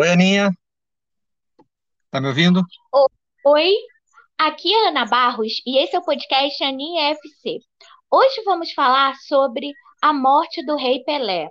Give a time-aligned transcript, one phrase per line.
[0.00, 0.52] Oi, Aninha,
[2.08, 2.62] tá me ouvindo?
[3.44, 3.74] Oi,
[4.38, 7.58] aqui é a Ana Barros e esse é o podcast Aninha FC.
[8.08, 11.48] Hoje vamos falar sobre a morte do Rei Pelé.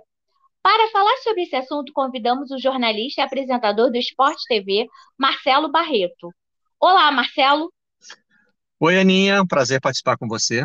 [0.62, 4.86] Para falar sobre esse assunto, convidamos o jornalista e apresentador do Esporte TV,
[5.18, 6.32] Marcelo Barreto.
[6.80, 7.70] Olá, Marcelo.
[8.80, 10.64] Oi, Aninha, prazer participar com você.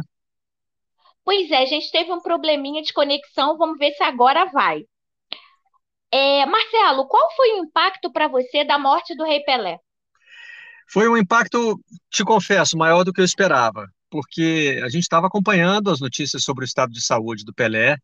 [1.26, 4.86] Pois é, a gente teve um probleminha de conexão, vamos ver se agora vai.
[6.16, 9.80] É, Marcelo, qual foi o impacto para você da morte do Rei Pelé?
[10.88, 15.90] Foi um impacto, te confesso, maior do que eu esperava, porque a gente estava acompanhando
[15.90, 17.98] as notícias sobre o estado de saúde do Pelé.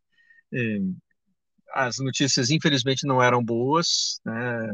[1.71, 4.19] As notícias, infelizmente, não eram boas.
[4.25, 4.67] Né?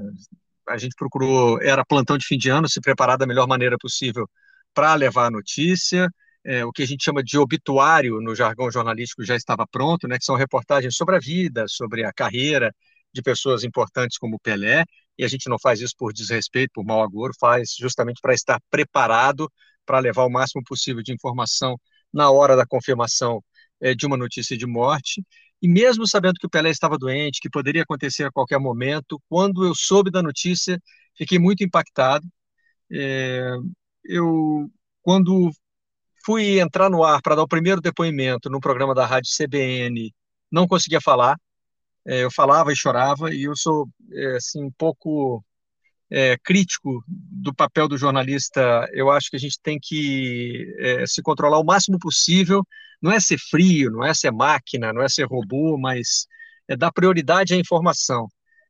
[0.69, 4.29] A gente procurou, era plantão de fim de ano, se preparar da melhor maneira possível
[4.73, 6.09] para levar a notícia.
[6.41, 10.17] É, o que a gente chama de obituário no jargão jornalístico já estava pronto, né,
[10.17, 12.73] que são reportagens sobre a vida, sobre a carreira
[13.15, 14.83] de pessoas importantes como Pelé,
[15.17, 18.59] e a gente não faz isso por desrespeito, por mau agouro, faz justamente para estar
[18.69, 19.51] preparado
[19.85, 21.79] para levar o máximo possível de informação
[22.13, 23.41] na hora da confirmação
[23.81, 25.23] é, de uma notícia de morte.
[25.61, 29.65] E mesmo sabendo que o Pelé estava doente, que poderia acontecer a qualquer momento, quando
[29.65, 30.81] eu soube da notícia,
[31.17, 32.27] fiquei muito impactado.
[32.91, 33.51] É,
[34.03, 34.69] eu,
[35.01, 35.51] quando
[36.25, 40.13] fui entrar no ar para dar o primeiro depoimento no programa da rádio CBN,
[40.51, 41.37] não conseguia falar,
[42.05, 45.43] é, eu falava e chorava, e eu sou, é, assim, um pouco
[46.09, 48.87] é, crítico do papel do jornalista.
[48.93, 52.63] Eu acho que a gente tem que é, se controlar o máximo possível.
[53.01, 56.27] Não é ser frio, não é ser máquina, não é ser robô, mas
[56.67, 58.27] é dar prioridade à informação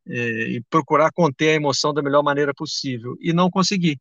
[0.07, 0.15] é,
[0.49, 3.15] e procurar conter a emoção da melhor maneira possível.
[3.19, 3.99] E não consegui.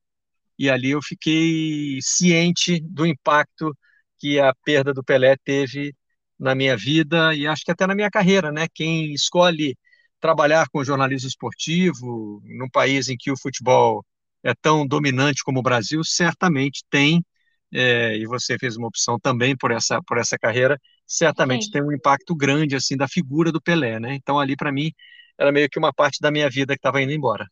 [0.58, 3.76] E ali eu fiquei ciente do impacto
[4.18, 5.94] que a perda do Pelé teve
[6.38, 8.66] na minha vida e acho que até na minha carreira, né?
[8.72, 9.76] Quem escolhe
[10.20, 14.04] trabalhar com jornalismo esportivo num país em que o futebol
[14.42, 17.24] é tão dominante como o Brasil, certamente tem,
[17.72, 21.70] é, e você fez uma opção também por essa, por essa carreira, certamente Sim.
[21.72, 24.14] tem um impacto grande assim da figura do Pelé, né?
[24.14, 24.92] Então ali para mim
[25.38, 27.46] era meio que uma parte da minha vida que estava indo embora.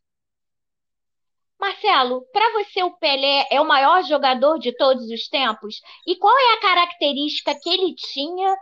[1.59, 5.81] Marcelo, para você o Pelé é o maior jogador de todos os tempos?
[6.07, 8.57] E qual é a característica que ele tinha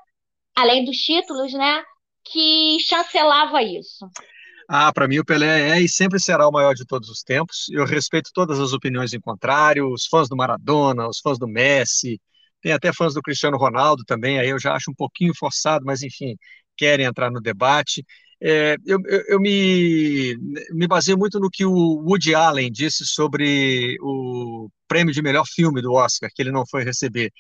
[0.57, 1.83] além dos títulos, né,
[2.25, 4.07] que chancelava isso.
[4.69, 7.69] Ah, para mim o Pelé é e sempre será o maior de todos os tempos.
[7.71, 12.21] Eu respeito todas as opiniões em contrário, os fãs do Maradona, os fãs do Messi,
[12.63, 16.03] tem até fãs do Cristiano Ronaldo também, aí eu já acho um pouquinho forçado, mas
[16.03, 16.37] enfim,
[16.77, 18.05] querem entrar no debate.
[18.41, 20.37] É, eu, eu, eu me,
[20.73, 25.83] me baseio muito no que o Woody Allen disse sobre o prêmio de melhor filme
[25.83, 27.33] do Oscar, que ele não foi receber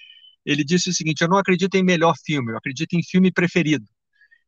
[0.45, 3.84] ele disse o seguinte: Eu não acredito em melhor filme, eu acredito em filme preferido.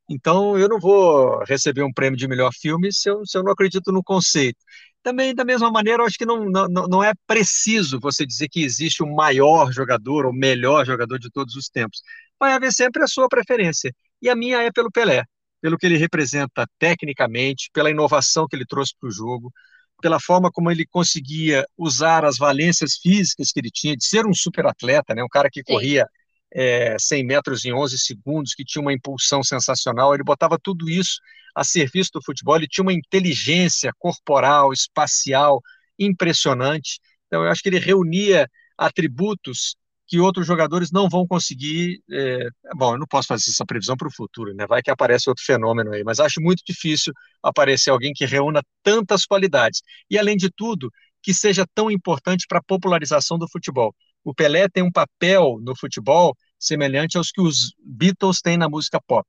[0.09, 3.53] Então, eu não vou receber um prêmio de melhor filme se eu, se eu não
[3.53, 4.59] acredito no conceito.
[5.03, 8.63] Também, da mesma maneira, eu acho que não, não, não é preciso você dizer que
[8.63, 12.03] existe o maior jogador ou melhor jogador de todos os tempos.
[12.39, 13.93] Vai haver sempre a sua preferência.
[14.21, 15.25] E a minha é pelo Pelé,
[15.61, 19.53] pelo que ele representa tecnicamente, pela inovação que ele trouxe para o jogo,
[20.03, 24.35] pela forma como ele conseguia usar as valências físicas que ele tinha, de ser um
[24.35, 25.23] super atleta, né?
[25.23, 25.73] um cara que Sim.
[25.73, 26.07] corria
[26.53, 31.21] é, 100 metros em 11 segundos, que tinha uma impulsão sensacional, ele botava tudo isso
[31.55, 35.63] a serviço do futebol, ele tinha uma inteligência corporal, espacial
[35.99, 39.77] impressionante, então eu acho que ele reunia atributos
[40.13, 42.03] que outros jogadores não vão conseguir.
[42.11, 42.47] É,
[42.77, 44.67] bom, eu não posso fazer essa previsão para o futuro, né?
[44.67, 49.25] Vai que aparece outro fenômeno aí, mas acho muito difícil aparecer alguém que reúna tantas
[49.25, 49.81] qualidades.
[50.11, 50.91] E, além de tudo,
[51.23, 53.95] que seja tão importante para a popularização do futebol.
[54.23, 59.01] O Pelé tem um papel no futebol semelhante aos que os Beatles têm na música
[59.07, 59.27] pop,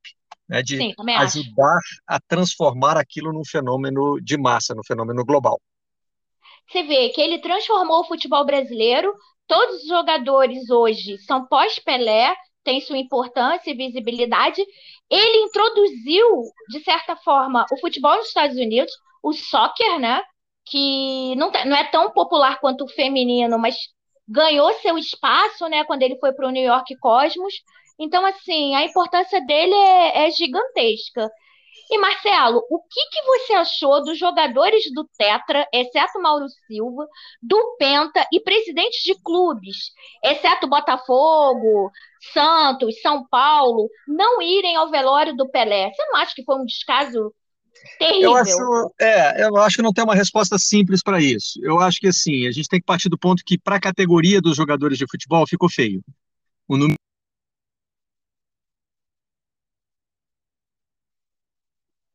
[0.50, 0.62] né?
[0.62, 1.40] de Sim, acho.
[1.40, 5.62] ajudar a transformar aquilo num fenômeno de massa, num fenômeno global.
[6.68, 9.14] Você vê que ele transformou o futebol brasileiro.
[9.48, 14.64] Todos os jogadores hoje são pós-Pelé, têm sua importância e visibilidade.
[15.10, 18.92] Ele introduziu, de certa forma, o futebol nos Estados Unidos,
[19.22, 20.22] o soccer, né?
[20.66, 23.76] Que não, tá- não é tão popular quanto o feminino, mas
[24.28, 25.84] ganhou seu espaço, né?
[25.84, 27.54] Quando ele foi para o New York Cosmos.
[28.00, 31.30] Então, assim, a importância dele é, é gigantesca.
[31.90, 37.08] E Marcelo, o que que você achou dos jogadores do Tetra, exceto Mauro Silva,
[37.42, 39.92] do Penta e presidentes de clubes,
[40.24, 41.92] exceto Botafogo,
[42.34, 45.92] Santos, São Paulo, não irem ao velório do Pelé?
[45.94, 48.36] Você não acha que foi um descaso Eu terrível?
[48.36, 51.60] acho, é, eu acho que não tem uma resposta simples para isso.
[51.62, 54.42] Eu acho que assim, a gente tem que partir do ponto que para a categoria
[54.42, 56.02] dos jogadores de futebol ficou feio.
[56.68, 56.98] O número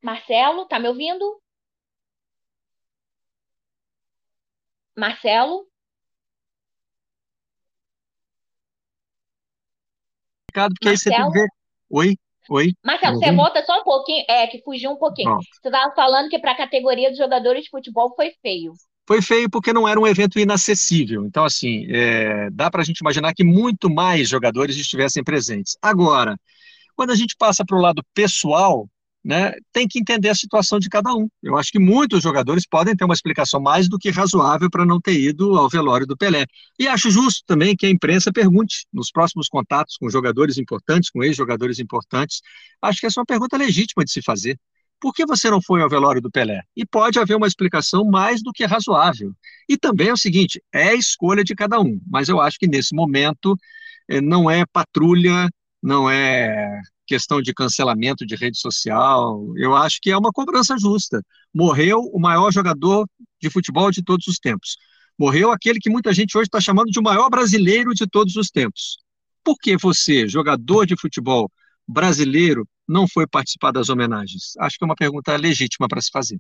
[0.08, 1.38] Marcelo, tá me ouvindo?
[4.96, 5.68] Marcelo?
[10.54, 11.48] Porque aí você ver.
[11.90, 12.16] Oi?
[12.48, 12.72] Oi?
[12.82, 14.24] Marcelo, você volta só um pouquinho.
[14.30, 15.36] É, que fugiu um pouquinho.
[15.42, 18.72] Você estava falando que para a categoria de jogadores de futebol foi feio.
[19.06, 21.26] Foi feio porque não era um evento inacessível.
[21.26, 25.76] Então, assim, é, dá para a gente imaginar que muito mais jogadores estivessem presentes.
[25.82, 26.34] Agora,
[26.96, 28.88] quando a gente passa para o lado pessoal,
[29.24, 31.28] né, tem que entender a situação de cada um.
[31.42, 35.00] Eu acho que muitos jogadores podem ter uma explicação mais do que razoável para não
[35.00, 36.46] ter ido ao velório do Pelé.
[36.78, 41.22] E acho justo também que a imprensa pergunte nos próximos contatos com jogadores importantes, com
[41.22, 42.40] ex-jogadores importantes.
[42.80, 44.58] Acho que essa é uma pergunta legítima de se fazer.
[45.00, 46.62] Por que você não foi ao velório do Pelé?
[46.76, 49.32] E pode haver uma explicação mais do que razoável.
[49.68, 52.66] E também é o seguinte: é a escolha de cada um, mas eu acho que
[52.66, 53.56] nesse momento
[54.08, 55.48] eh, não é patrulha,
[55.80, 59.42] não é questão de cancelamento de rede social.
[59.56, 61.22] Eu acho que é uma cobrança justa.
[61.52, 63.08] Morreu o maior jogador
[63.40, 64.76] de futebol de todos os tempos.
[65.18, 68.50] Morreu aquele que muita gente hoje está chamando de o maior brasileiro de todos os
[68.50, 68.98] tempos.
[69.42, 71.50] Por que você, jogador de futebol
[71.86, 74.52] brasileiro, não foi participar das homenagens?
[74.58, 76.38] Acho que é uma pergunta legítima para se fazer.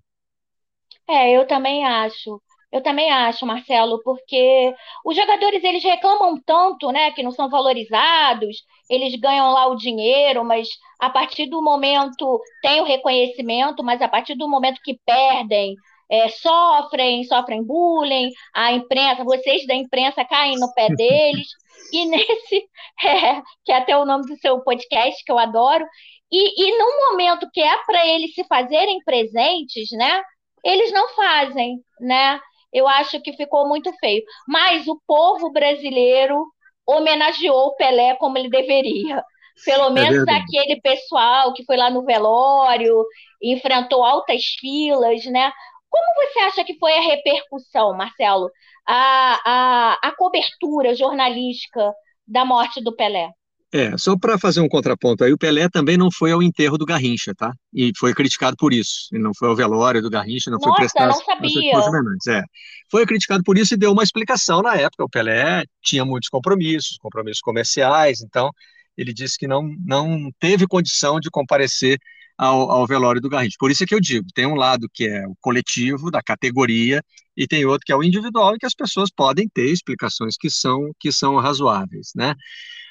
[1.08, 2.40] É, eu também acho.
[2.70, 4.74] Eu também acho, Marcelo, porque
[5.04, 8.58] os jogadores eles reclamam tanto, né, que não são valorizados,
[8.90, 10.68] eles ganham lá o dinheiro, mas
[11.00, 15.74] a partir do momento tem o reconhecimento, mas a partir do momento que perdem,
[16.10, 21.46] é, sofrem, sofrem bullying, a imprensa, vocês da imprensa caem no pé deles.
[21.90, 22.68] E nesse,
[23.02, 25.86] é, que é até o nome do seu podcast, que eu adoro,
[26.30, 30.22] e, e num momento que é para eles se fazerem presentes, né?
[30.62, 32.38] Eles não fazem, né?
[32.72, 34.22] Eu acho que ficou muito feio.
[34.46, 36.44] Mas o povo brasileiro
[36.86, 39.22] homenageou o Pelé como ele deveria.
[39.64, 43.04] Pelo é menos é aquele pessoal que foi lá no velório,
[43.42, 45.52] enfrentou altas filas, né?
[45.90, 48.50] Como você acha que foi a repercussão, Marcelo?
[48.86, 51.92] A, a, a cobertura jornalística
[52.26, 53.30] da morte do Pelé?
[53.70, 56.86] É, só para fazer um contraponto aí, o Pelé também não foi ao enterro do
[56.86, 57.52] Garrincha, tá?
[57.72, 59.08] E foi criticado por isso.
[59.12, 61.78] Ele não foi ao velório do Garrincha, não Nossa, foi prestar não sabia.
[61.78, 62.42] as é.
[62.90, 65.04] Foi criticado por isso e deu uma explicação na época.
[65.04, 68.50] O Pelé tinha muitos compromissos, compromissos comerciais, então
[68.96, 71.98] ele disse que não, não teve condição de comparecer
[72.38, 73.56] ao, ao velório do Garrincha.
[73.58, 77.02] Por isso é que eu digo, tem um lado que é o coletivo, da categoria,
[77.36, 80.48] e tem outro que é o individual, e que as pessoas podem ter explicações que
[80.48, 82.34] são, que são razoáveis, né?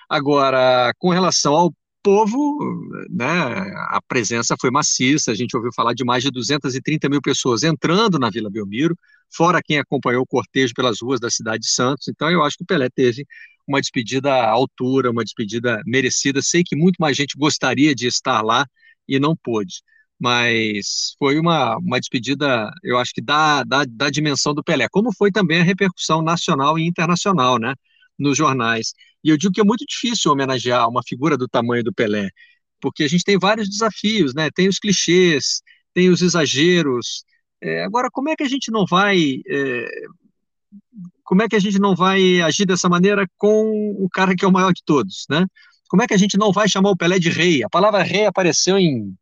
[0.09, 2.57] Agora, com relação ao povo,
[3.09, 3.25] né,
[3.89, 8.17] a presença foi maciça, a gente ouviu falar de mais de 230 mil pessoas entrando
[8.17, 8.97] na Vila Belmiro,
[9.29, 12.63] fora quem acompanhou o cortejo pelas ruas da cidade de Santos, então eu acho que
[12.63, 13.25] o Pelé teve
[13.67, 18.41] uma despedida à altura, uma despedida merecida, sei que muito mais gente gostaria de estar
[18.41, 18.65] lá
[19.05, 19.81] e não pôde,
[20.17, 25.13] mas foi uma, uma despedida, eu acho que da, da, da dimensão do Pelé, como
[25.13, 27.73] foi também a repercussão nacional e internacional, né,
[28.17, 28.93] nos jornais,
[29.23, 32.29] e eu digo que é muito difícil homenagear uma figura do tamanho do Pelé,
[32.81, 34.49] porque a gente tem vários desafios, né?
[34.53, 35.61] Tem os clichês,
[35.93, 37.25] tem os exageros.
[37.61, 39.87] É, agora, como é que a gente não vai é,
[41.23, 44.47] como é que a gente não vai agir dessa maneira com o cara que é
[44.47, 45.45] o maior de todos, né?
[45.89, 47.63] Como é que a gente não vai chamar o Pelé de rei?
[47.63, 49.13] A palavra rei apareceu em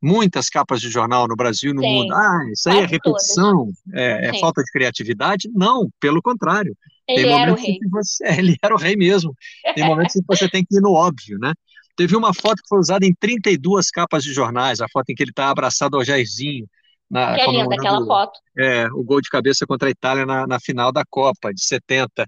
[0.00, 2.14] muitas capas de jornal no Brasil e no Sim, mundo.
[2.14, 5.48] Ah, isso aí é repetição, é, é falta de criatividade?
[5.54, 6.76] Não, pelo contrário.
[7.08, 7.78] Ele tem era o rei.
[7.90, 9.34] Você, é, ele era o rei mesmo.
[9.74, 11.52] Tem momentos em que você tem que ir no óbvio, né?
[11.96, 15.22] Teve uma foto que foi usada em 32 capas de jornais, a foto em que
[15.22, 16.66] ele está abraçado ao Jairzinho.
[17.10, 18.38] Na, que é linda aquela foto.
[18.56, 22.24] É, o gol de cabeça contra a Itália na, na final da Copa, de 70.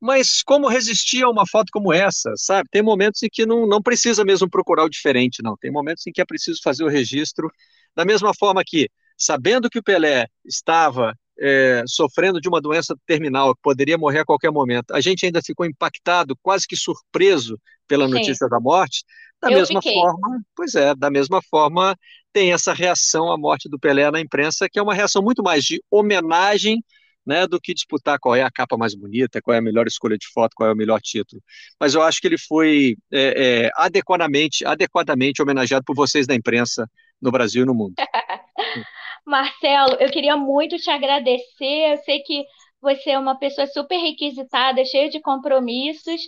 [0.00, 2.68] Mas como resistir a uma foto como essa, sabe?
[2.70, 5.56] Tem momentos em que não, não precisa mesmo procurar o diferente, não.
[5.56, 7.50] Tem momentos em que é preciso fazer o registro
[7.94, 13.54] da mesma forma que, sabendo que o Pelé estava é, sofrendo de uma doença terminal,
[13.54, 18.06] que poderia morrer a qualquer momento, a gente ainda ficou impactado, quase que surpreso pela
[18.06, 18.14] Sim.
[18.14, 19.04] notícia da morte.
[19.40, 19.94] Da Eu mesma fiquei.
[20.00, 21.96] forma, pois é, da mesma forma
[22.32, 25.64] tem essa reação à morte do Pelé na imprensa, que é uma reação muito mais
[25.64, 26.84] de homenagem
[27.26, 30.16] né, do que disputar qual é a capa mais bonita, qual é a melhor escolha
[30.16, 31.42] de foto, qual é o melhor título.
[31.78, 36.88] Mas eu acho que ele foi é, é, adequadamente, adequadamente homenageado por vocês da imprensa
[37.20, 37.94] no Brasil e no mundo.
[39.26, 41.92] Marcelo, eu queria muito te agradecer.
[41.92, 42.44] Eu sei que
[42.80, 46.20] você é uma pessoa super requisitada, cheia de compromissos.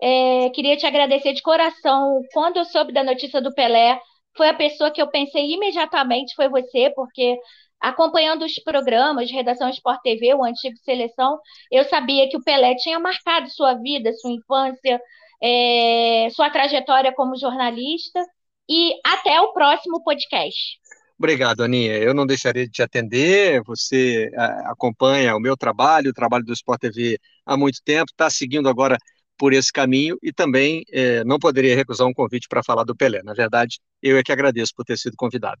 [0.00, 2.20] É, queria te agradecer de coração.
[2.32, 3.98] Quando eu soube da notícia do Pelé,
[4.36, 7.36] foi a pessoa que eu pensei imediatamente foi você, porque
[7.80, 11.38] acompanhando os programas de Redação Sport TV, o antigo Seleção,
[11.70, 15.00] eu sabia que o Pelé tinha marcado sua vida, sua infância,
[15.42, 18.20] é, sua trajetória como jornalista.
[18.68, 20.80] E até o próximo podcast.
[21.18, 21.96] Obrigado, Aninha.
[21.98, 23.62] Eu não deixaria de te atender.
[23.64, 28.28] Você a, acompanha o meu trabalho, o trabalho do Sport TV há muito tempo, está
[28.28, 28.98] seguindo agora
[29.38, 33.22] por esse caminho e também é, não poderia recusar um convite para falar do Pelé.
[33.22, 35.60] Na verdade, eu é que agradeço por ter sido convidado.